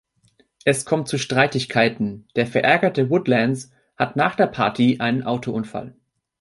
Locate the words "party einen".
4.47-5.21